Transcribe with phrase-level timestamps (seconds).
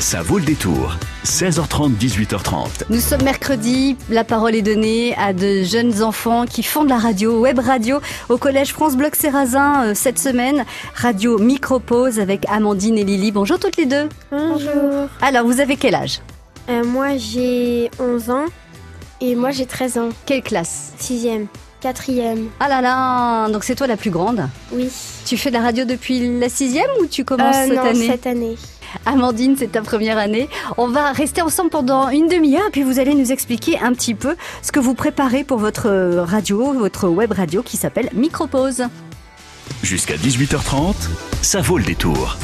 [0.00, 0.96] Ça vaut le détour.
[1.24, 2.84] 16h30, 18h30.
[2.88, 6.98] Nous sommes mercredi, la parole est donnée à de jeunes enfants qui font de la
[6.98, 8.00] radio, web radio,
[8.30, 10.64] au collège France Bloc Sérazin euh, cette semaine.
[10.94, 13.30] Radio Micropause avec Amandine et Lily.
[13.30, 14.08] Bonjour toutes les deux.
[14.32, 15.08] Bonjour.
[15.20, 16.20] Alors, vous avez quel âge?
[16.70, 18.44] Euh, moi j'ai 11 ans
[19.20, 20.08] et moi j'ai 13 ans.
[20.24, 20.92] Quelle classe?
[21.00, 21.46] 6e,
[21.82, 24.48] 4e, Ah là là, donc c'est toi la plus grande?
[24.72, 24.88] oui.
[25.26, 28.06] Tu fais de la radio depuis la sixième ou tu commences Euh, cette non, année?
[28.06, 28.56] cette année.
[29.06, 30.48] Amandine, c'est ta première année.
[30.76, 34.36] On va rester ensemble pendant une demi-heure, puis vous allez nous expliquer un petit peu
[34.62, 35.90] ce que vous préparez pour votre
[36.20, 38.84] radio, votre web radio qui s'appelle Micropause.
[39.82, 40.94] Jusqu'à 18h30,
[41.42, 42.36] ça vaut le détour.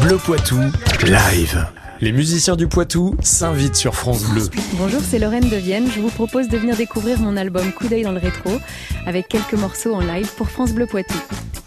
[0.00, 0.58] Bleu Poitou,
[1.04, 1.66] live.
[2.00, 4.48] Les musiciens du Poitou s'invitent sur France Bleu.
[4.78, 5.86] Bonjour, c'est Lorraine de Vienne.
[5.94, 8.58] Je vous propose de venir découvrir mon album Coup d'œil dans le rétro
[9.04, 11.18] avec quelques morceaux en live pour France Bleu Poitou.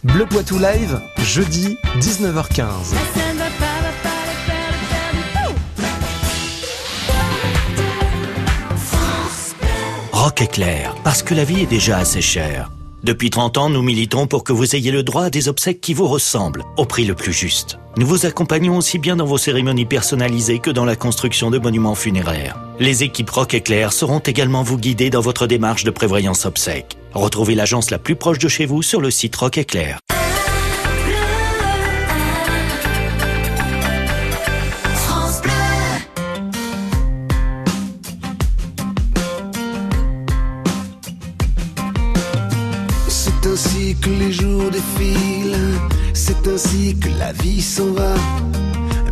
[0.03, 2.66] Bleu Poitou live, jeudi 19h15.
[10.11, 12.69] Rock éclair, parce que la vie est déjà assez chère.
[13.03, 15.94] Depuis 30 ans, nous militons pour que vous ayez le droit à des obsèques qui
[15.94, 17.80] vous ressemblent, au prix le plus juste.
[17.95, 21.95] Nous vous accompagnons aussi bien dans vos cérémonies personnalisées que dans la construction de monuments
[21.95, 22.59] funéraires.
[22.78, 26.97] Les équipes Rock Éclair seront également vous guider dans votre démarche de prévoyance obsèques.
[27.14, 30.00] Retrouvez l'agence la plus proche de chez vous sur le site Rock Éclair.
[43.08, 45.56] C'est ainsi que les jours défilent,
[46.14, 48.16] c'est ainsi que la vie s'en va.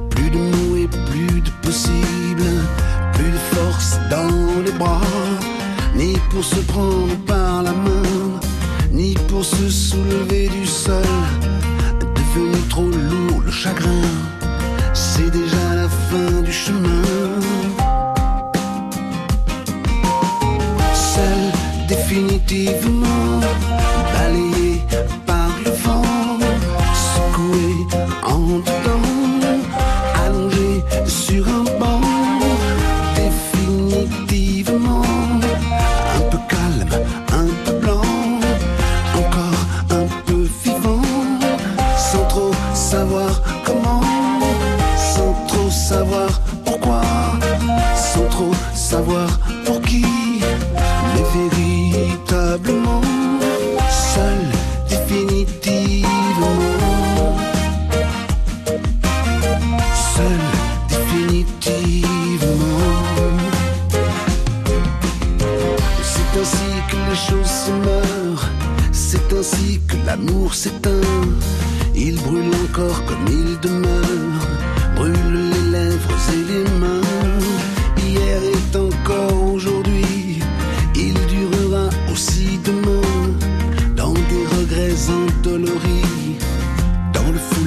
[0.09, 2.43] Plus de mots et plus de possible,
[3.13, 5.01] plus de force dans les bras,
[5.95, 8.39] ni pour se prendre par la main,
[8.91, 11.03] ni pour se soulever du sol.
[11.99, 14.01] Devenu trop lourd le chagrin,
[14.93, 17.03] c'est déjà la fin du chemin.
[20.93, 21.41] Seul
[21.87, 23.41] définitivement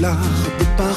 [0.04, 0.93] le foulard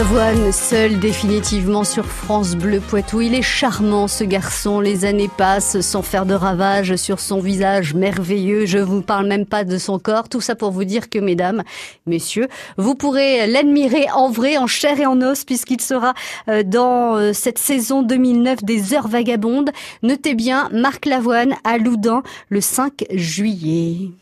[0.00, 3.20] Lavoine, seul définitivement sur France Bleu Poitou.
[3.20, 7.92] Il est charmant ce garçon, les années passent sans faire de ravages sur son visage
[7.92, 8.64] merveilleux.
[8.64, 10.30] Je vous parle même pas de son corps.
[10.30, 11.64] Tout ça pour vous dire que mesdames,
[12.06, 12.48] messieurs,
[12.78, 16.14] vous pourrez l'admirer en vrai, en chair et en os puisqu'il sera
[16.48, 19.68] euh, dans euh, cette saison 2009 des Heures Vagabondes.
[20.02, 24.12] Notez bien Marc Lavoine à Loudun le 5 juillet.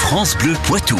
[0.00, 0.98] France Bleu Poitou.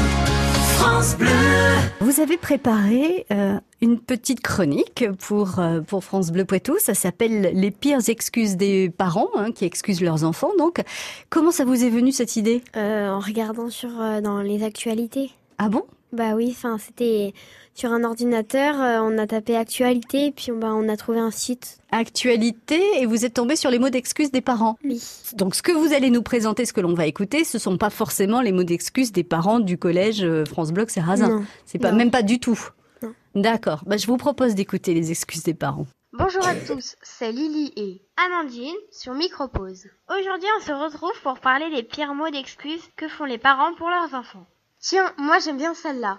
[2.00, 6.76] Vous avez préparé euh, une petite chronique pour, euh, pour France Bleu Poitou.
[6.78, 10.50] Ça s'appelle Les pires excuses des parents hein, qui excusent leurs enfants.
[10.58, 10.82] Donc,
[11.28, 12.62] comment ça vous est venu cette idée?
[12.76, 15.32] Euh, en regardant sur euh, dans les actualités.
[15.58, 15.82] Ah bon?
[16.14, 17.34] Bah oui, enfin c'était
[17.74, 21.32] sur un ordinateur, euh, on a tapé actualité, puis on, bah, on a trouvé un
[21.32, 21.78] site.
[21.90, 24.78] Actualité et vous êtes tombé sur les mots d'excuses des parents.
[24.84, 25.02] Oui.
[25.34, 27.90] Donc, ce que vous allez nous présenter, ce que l'on va écouter, ce sont pas
[27.90, 31.28] forcément les mots d'excuses des parents du collège euh, France Bloc Serrazin.
[31.28, 31.44] Non.
[31.66, 31.98] C'est pas Non.
[31.98, 32.58] même pas du tout.
[33.02, 33.12] Non.
[33.34, 33.82] D'accord.
[33.86, 35.86] Bah, je vous propose d'écouter les excuses des parents.
[36.16, 39.86] Bonjour à tous, c'est Lily et Amandine sur Micropause.
[40.08, 43.88] Aujourd'hui, on se retrouve pour parler des pires mots d'excuses que font les parents pour
[43.88, 44.46] leurs enfants.
[44.86, 46.18] Tiens, moi j'aime bien celle-là.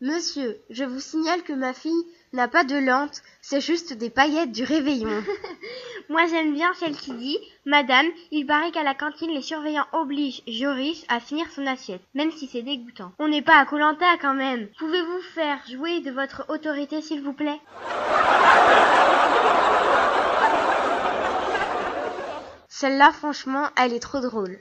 [0.00, 4.52] Monsieur, je vous signale que ma fille n'a pas de lente, c'est juste des paillettes
[4.52, 5.22] du réveillon.
[6.08, 10.42] moi j'aime bien celle qui dit Madame, il paraît qu'à la cantine les surveillants obligent
[10.46, 13.12] Joris à finir son assiette, même si c'est dégoûtant.
[13.18, 14.68] On n'est pas à Colanta quand même.
[14.78, 17.60] Pouvez-vous faire jouer de votre autorité s'il vous plaît?
[22.70, 24.58] Celle-là, franchement, elle est trop drôle.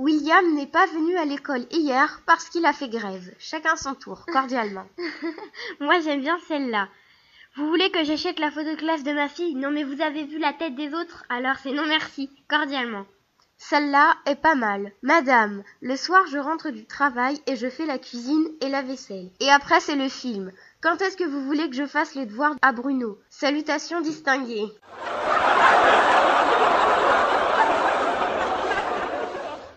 [0.00, 3.34] William n'est pas venu à l'école hier parce qu'il a fait grève.
[3.38, 4.86] Chacun son tour, cordialement.
[5.80, 6.88] Moi, j'aime bien celle-là.
[7.54, 9.54] Vous voulez que j'achète la photo de classe de ma fille?
[9.56, 11.24] Non, mais vous avez vu la tête des autres?
[11.28, 13.04] Alors c'est non merci, cordialement.
[13.58, 14.90] Celle-là est pas mal.
[15.02, 19.30] Madame, le soir je rentre du travail et je fais la cuisine et la vaisselle.
[19.38, 20.50] Et après c'est le film.
[20.80, 23.18] Quand est-ce que vous voulez que je fasse les devoirs à Bruno?
[23.28, 24.72] Salutations distinguées.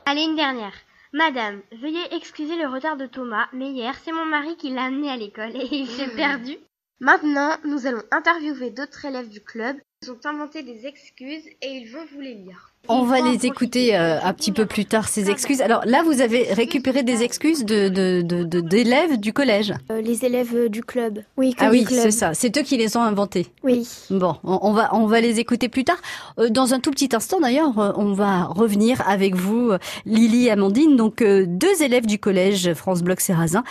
[0.05, 0.73] Allez, une dernière.
[1.13, 5.09] Madame, veuillez excuser le retard de Thomas, mais hier, c'est mon mari qui l'a amené
[5.09, 6.57] à l'école et il s'est perdu.
[7.03, 9.75] Maintenant, nous allons interviewer d'autres élèves du club.
[10.03, 12.69] Ils ont inventé des excuses et ils vont vous les lire.
[12.87, 15.61] On va les écouter euh, un petit peu plus tard, ces excuses.
[15.61, 19.73] Alors là, vous avez récupéré des excuses de, de, de- de- d'élèves du collège.
[19.91, 21.23] Euh, les élèves euh, du club.
[21.35, 21.99] Oui, Ah oui, club.
[22.01, 22.33] c'est ça.
[22.33, 23.47] C'est eux qui les ont inventés.
[23.63, 23.85] Oui.
[24.09, 26.01] Bon, on, on va on va les écouter plus tard.
[26.39, 29.71] Euh, dans un tout petit instant d'ailleurs, on va revenir avec vous,
[30.05, 33.63] Lily et Amandine, donc euh, deux élèves du collège France Bloc Serrazin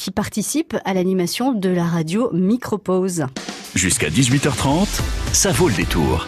[0.00, 3.26] qui participent à l'animation de la radio Micropause.
[3.74, 5.02] Jusqu'à 18h30,
[5.34, 6.26] ça vaut le détour.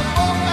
[0.00, 0.14] oh.
[0.16, 0.47] oh, oh.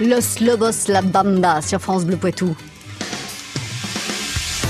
[0.00, 2.56] Los Lobos La Bamba sur France Bleu Poitou.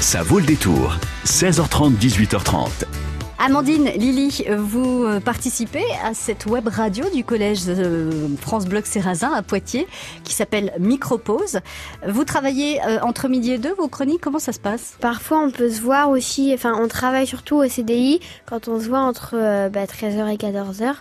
[0.01, 0.99] Ça vaut le détour.
[1.25, 2.69] 16h30, 18h30.
[3.47, 9.35] Amandine, Lily, vous euh, participez à cette web radio du collège euh, France Bloc Sérazin
[9.35, 9.87] à Poitiers
[10.25, 11.61] qui s'appelle Micropause.
[12.09, 14.97] Vous travaillez euh, entre midi et deux, vos chroniques, comment ça se passe?
[14.99, 18.89] Parfois, on peut se voir aussi, enfin, on travaille surtout au CDI quand on se
[18.89, 20.95] voit entre euh, bah, 13h et 14h.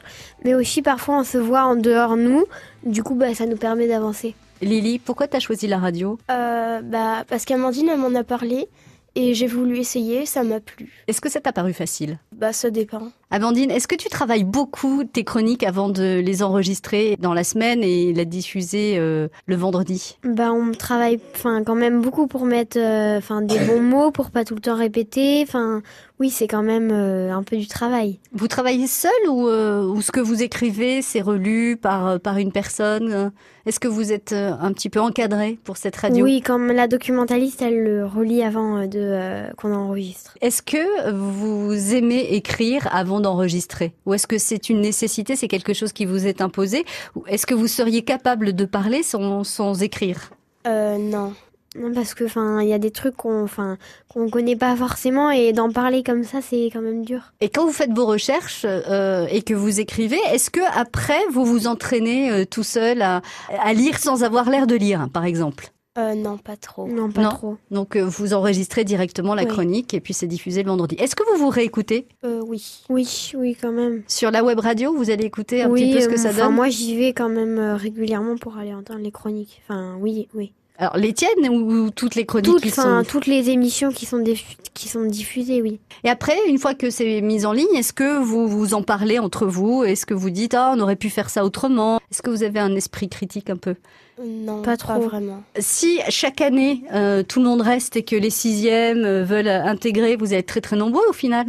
[0.44, 2.44] Mais aussi, parfois, on se voit en dehors, nous.
[2.86, 4.36] Du coup, bah, ça nous permet d'avancer.
[4.62, 6.20] Lily, pourquoi tu as choisi la radio?
[6.30, 8.68] Euh, bah, parce qu'Amandine, elle m'en a parlé
[9.16, 11.04] et j'ai voulu essayer, ça m'a plu.
[11.08, 12.20] Est-ce que ça t'a paru facile?
[12.32, 13.12] Bah, ça dépend.
[13.34, 17.84] Amandine, est-ce que tu travailles beaucoup tes chroniques avant de les enregistrer dans la semaine
[17.84, 20.20] et la diffuser euh, le vendredi?
[20.24, 24.30] Bah, on travaille, enfin, quand même beaucoup pour mettre, euh, enfin, des bons mots pour
[24.30, 25.42] pas tout le temps répéter.
[25.42, 25.82] Enfin,
[26.20, 28.20] oui, c'est quand même euh, un peu du travail.
[28.34, 33.32] Vous travaillez seul ou, ou ce que vous écrivez, c'est relu par, par une personne?
[33.66, 36.26] Est-ce que vous êtes un petit peu encadré pour cette radio?
[36.26, 40.38] Oui, comme la documentaliste, elle le relit avant de qu'on enregistre.
[40.42, 45.74] Est-ce que vous aimez écrire avant d'enregistrer Ou est-ce que c'est une nécessité, c'est quelque
[45.74, 49.82] chose qui vous est imposé Ou est-ce que vous seriez capable de parler sans, sans
[49.82, 50.30] écrire
[50.68, 51.34] Euh, non.
[51.76, 53.78] Non, parce que, enfin, il y a des trucs qu'on, enfin,
[54.08, 57.34] qu'on connaît pas forcément et d'en parler comme ça, c'est quand même dur.
[57.42, 61.46] Et quand vous faites vos recherches euh, et que vous écrivez, est-ce que après vous
[61.46, 63.24] vous entraînez euh, tout seul à,
[63.60, 65.72] à lire sans avoir l'air de lire, par exemple?
[65.98, 66.88] Euh, non, pas trop.
[66.88, 67.30] Non, pas Non.
[67.30, 67.58] trop.
[67.70, 69.48] Donc euh, vous enregistrez directement la Oui.
[69.50, 70.96] chronique et puis c'est diffusé le vendredi.
[70.98, 72.08] Est-ce que vous vous réécoutez?
[72.26, 72.84] Euh, oui.
[72.90, 74.02] Oui, oui, quand même.
[74.08, 76.34] sur la web radio Vous allez écouter un oui, petit peu ce que euh, ça
[76.34, 76.54] donne?
[76.56, 79.62] moi, j'y vais quand même euh, régulièrement pour aller entendre les chroniques.
[79.68, 80.52] Enfin, oui, oui.
[80.78, 83.04] Alors les tiennes ou toutes les chroniques Toutes, qui sont...
[83.08, 85.80] toutes les émissions qui sont, diffu- qui sont diffusées, oui.
[86.04, 89.20] Et après, une fois que c'est mis en ligne, est-ce que vous vous en parlez
[89.20, 92.00] entre vous Est-ce que vous dites ah on aurait pu faire ça autrement?
[92.12, 93.76] Est-ce que vous avez un esprit critique un peu?
[94.24, 95.00] Non, Pas pas, trop.
[95.02, 95.44] vraiment.
[95.60, 100.16] Si chaque année euh, tout le monde reste et que les sixièmes euh, veulent intégrer,
[100.16, 101.48] vous êtes très très nombreux au final.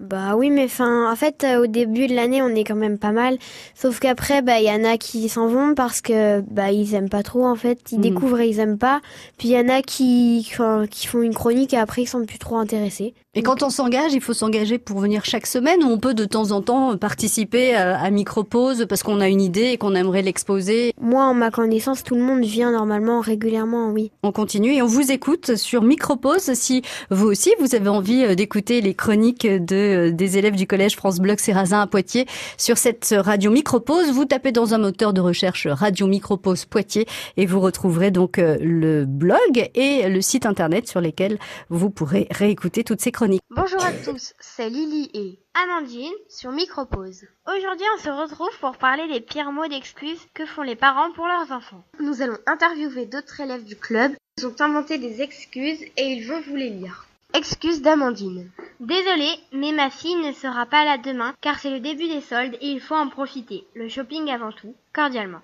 [0.00, 2.96] Bah oui, mais enfin, en fait, euh, au début de l'année, on est quand même
[2.98, 3.36] pas mal.
[3.74, 7.10] Sauf qu'après, bah, il y en a qui s'en vont parce que, bah, ils aiment
[7.10, 7.78] pas trop, en fait.
[7.92, 8.02] Ils Mhm.
[8.02, 9.02] découvrent et ils aiment pas.
[9.36, 10.48] Puis il y en a qui,
[10.90, 13.12] qui font une chronique et après, ils sont plus trop intéressés.
[13.36, 16.24] Et quand on s'engage, il faut s'engager pour venir chaque semaine ou on peut de
[16.24, 20.22] temps en temps participer à, à micro-pause parce qu'on a une idée et qu'on aimerait
[20.22, 20.92] l'exposer.
[21.00, 24.10] Moi, en ma connaissance, tout le monde vient normalement, régulièrement, oui.
[24.24, 26.82] On continue et on vous écoute sur Micropause si
[27.12, 30.96] vous aussi vous avez envie euh, d'écouter les chroniques de, euh, des élèves du collège
[30.96, 34.10] France Bloc Sérazin à Poitiers sur cette radio Micropause.
[34.10, 37.06] Vous tapez dans un moteur de recherche Radio Micropause Poitiers
[37.36, 42.26] et vous retrouverez donc euh, le blog et le site internet sur lesquels vous pourrez
[42.32, 43.19] réécouter toutes ces chroniques.
[43.50, 47.26] Bonjour à tous, c'est Lily et Amandine sur Micropause.
[47.46, 51.26] Aujourd'hui, on se retrouve pour parler des pires mots d'excuses que font les parents pour
[51.26, 51.84] leurs enfants.
[51.98, 54.12] Nous allons interviewer d'autres élèves du club.
[54.38, 57.06] Ils ont inventé des excuses et ils vont vous les lire.
[57.34, 58.50] Excuse d'Amandine.
[58.80, 62.56] Désolée, mais ma fille ne sera pas là demain car c'est le début des soldes
[62.62, 63.66] et il faut en profiter.
[63.74, 65.42] Le shopping avant tout, cordialement.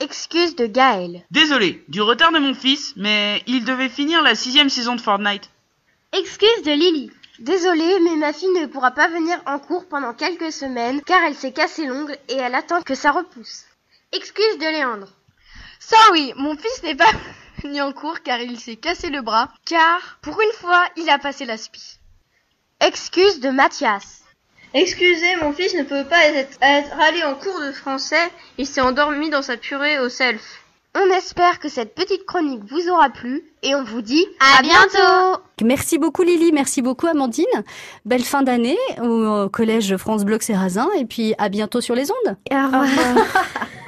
[0.00, 1.24] Excuse de Gaël.
[1.30, 5.50] Désolé du retard de mon fils, mais il devait finir la sixième saison de Fortnite.
[6.12, 7.10] Excuse de Lily.
[7.40, 11.34] Désolée, mais ma fille ne pourra pas venir en cours pendant quelques semaines car elle
[11.34, 13.64] s'est cassé l'ongle et elle attend que ça repousse.
[14.12, 15.08] Excuse de Léandre.
[15.80, 17.10] Sorry, mon fils n'est pas
[17.62, 21.18] venu en cours car il s'est cassé le bras, car pour une fois, il a
[21.18, 21.98] passé la spie.
[22.80, 24.22] Excuse de Mathias.
[24.72, 28.80] Excusez, mon fils ne peut pas être, être allé en cours de français, il s'est
[28.80, 30.62] endormi dans sa purée au self.
[30.98, 35.42] On espère que cette petite chronique vous aura plu et on vous dit À bientôt
[35.62, 37.44] Merci beaucoup Lily, merci beaucoup Amandine.
[38.06, 42.36] Belle fin d'année au collège France Bloc Sérazin et puis à bientôt sur les ondes.
[42.50, 42.86] Au revoir.